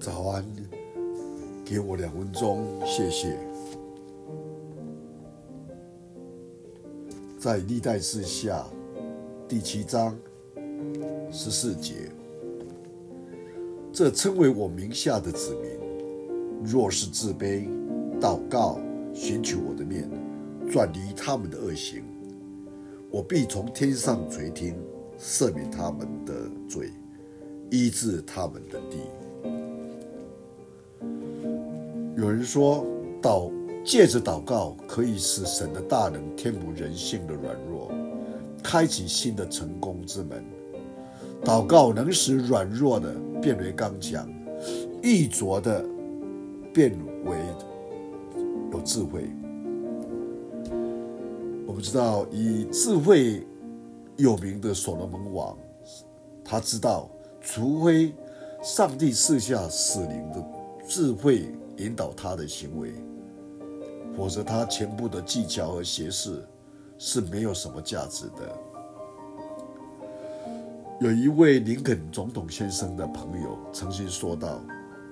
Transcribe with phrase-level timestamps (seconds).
[0.00, 0.42] 早安，
[1.62, 3.36] 给我两分钟，谢谢。
[7.38, 8.64] 在历代志下
[9.46, 10.16] 第七章
[11.30, 12.10] 十四节，
[13.92, 17.68] 这称为我名下的子民，若是自卑、
[18.18, 18.80] 祷告、
[19.12, 20.08] 寻求我的面，
[20.72, 22.02] 转离他们的恶行，
[23.10, 24.74] 我必从天上垂听，
[25.18, 26.88] 赦免他们的罪，
[27.70, 28.96] 医治他们的地。
[32.20, 32.84] 有人说，
[33.22, 33.50] 祷
[33.82, 37.90] 借着祷告可以使神的大能填补人性的软弱，
[38.62, 40.44] 开启新的成功之门。
[41.42, 44.28] 祷告能使软弱的变为刚强，
[45.02, 45.82] 愚拙的
[46.74, 46.92] 变
[47.24, 47.38] 为
[48.70, 49.22] 有智慧。
[51.66, 53.46] 我们知道，以智慧
[54.18, 55.56] 有名的所罗门王，
[56.44, 57.08] 他知道，
[57.40, 58.12] 除非
[58.62, 60.44] 上帝赐下死灵的
[60.90, 61.54] 智慧。
[61.76, 62.92] 引导他的行为，
[64.14, 66.46] 否则他全部的技巧和学识
[66.98, 68.54] 是没有什么价值的。
[71.00, 74.60] 有一位林肯总统先生的朋友曾经说道：“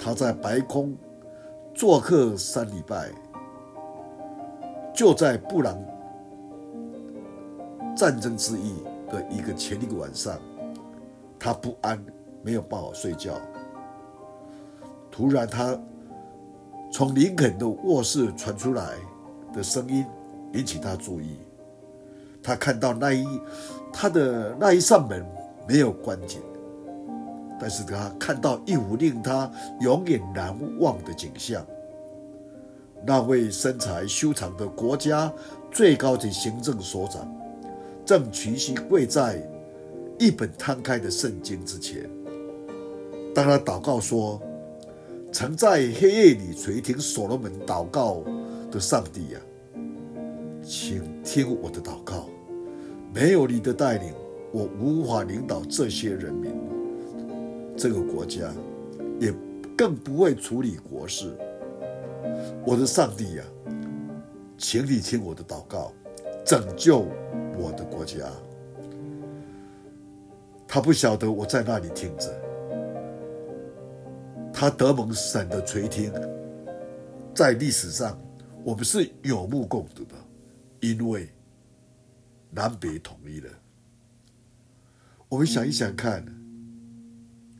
[0.00, 0.96] 他在白宫
[1.74, 3.10] 做客三礼拜，
[4.94, 5.76] 就在布朗
[7.94, 8.76] 战争之役
[9.10, 10.40] 的一个前一个晚上，
[11.38, 12.02] 他不安，
[12.42, 13.38] 没有办法睡觉。
[15.14, 15.78] 突然他。”
[16.92, 18.94] 从林肯的卧室传出来
[19.52, 20.06] 的声音
[20.52, 21.38] 引起他注意。
[22.40, 23.26] 他看到那一
[23.92, 25.26] 他的那一扇门
[25.66, 26.40] 没有关紧，
[27.58, 31.66] 但是他看到一幅令他永远难忘的景象。
[33.04, 35.32] 那位身材修长的国家
[35.72, 37.28] 最高级行政首长
[38.06, 39.42] 正屈膝跪在
[40.20, 42.08] 一本摊开的圣经之前，
[43.34, 44.40] 当他祷告说。
[45.34, 48.22] 曾在黑夜里垂听所罗门祷告
[48.70, 49.40] 的上帝呀，
[50.62, 52.28] 请听我的祷告。
[53.12, 54.14] 没有你的带领，
[54.52, 56.54] 我无法领导这些人民、
[57.76, 58.48] 这个国家，
[59.18, 59.34] 也
[59.76, 61.36] 更不会处理国事。
[62.64, 63.42] 我的上帝呀，
[64.56, 65.92] 请你听我的祷告，
[66.46, 67.08] 拯救
[67.58, 68.18] 我的国家。
[70.68, 72.32] 他不晓得我在那里听着。
[74.56, 76.12] 他得蒙神的垂听，
[77.34, 78.16] 在历史上，
[78.62, 80.14] 我们是有目共睹的，
[80.80, 81.28] 因为
[82.50, 83.50] 南北统一了。
[85.28, 86.24] 我们想一想看，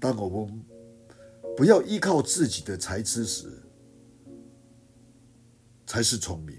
[0.00, 0.60] 当我们
[1.56, 3.48] 不要依靠自己的才智时，
[5.86, 6.58] 才是聪明。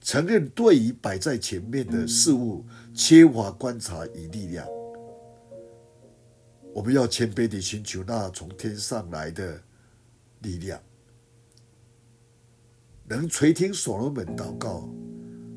[0.00, 4.66] 承认对于摆在前面的事物缺乏观察与力量。
[6.72, 9.60] 我们要谦卑地寻求那从天上来的
[10.42, 10.80] 力量，
[13.06, 14.88] 能垂听所罗门祷告、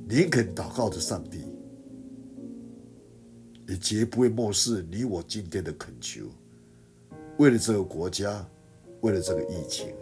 [0.10, 1.46] 林肯祷告的上帝，
[3.68, 6.28] 也绝不会漠视你我今天的恳求。
[7.38, 8.46] 为了这个国家，
[9.02, 9.94] 为了这个疫情，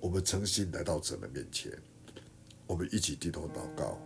[0.00, 1.72] 我们诚心来到神的面前，
[2.66, 3.98] 我们一起低头祷告。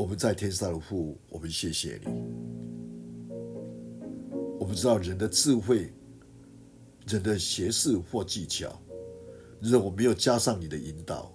[0.00, 2.06] 我们在天上的父，我们谢谢你。
[4.58, 5.92] 我们知道人的智慧、
[7.06, 8.80] 人的学识或技巧，
[9.60, 11.30] 如果没有加上你的引导，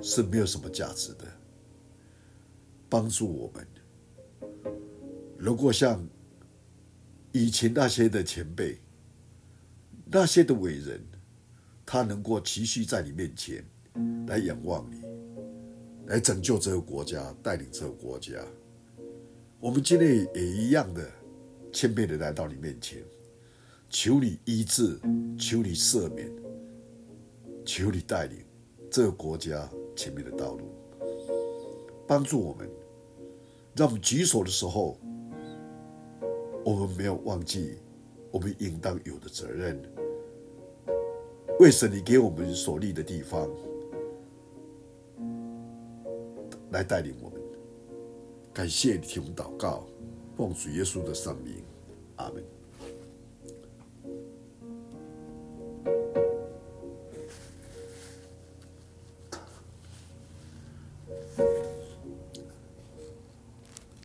[0.00, 1.26] 是没有什么价值的。
[2.88, 3.66] 帮助我们，
[5.36, 6.02] 如果像
[7.32, 8.80] 以前那些的前辈、
[10.06, 11.04] 那些的伟人，
[11.84, 13.62] 他能够持续在你面前
[14.26, 15.09] 来仰望你。
[16.10, 18.32] 来拯救这个国家，带领这个国家。
[19.60, 21.08] 我们今天也一样的
[21.72, 23.00] 谦卑的来到你面前，
[23.88, 24.98] 求你医治，
[25.38, 26.28] 求你赦免，
[27.64, 28.38] 求你带领
[28.90, 30.64] 这个国家前面的道路，
[32.08, 32.68] 帮助我们，
[33.76, 34.98] 让我们举手的时候，
[36.64, 37.76] 我们没有忘记
[38.32, 39.80] 我们应当有的责任。
[41.60, 43.48] 为神你给我们所立的地方。
[46.70, 47.40] 来带领我们，
[48.52, 49.86] 感谢你听我们祷告，
[50.36, 51.62] 奉主耶稣的圣名，
[52.16, 52.44] 阿门。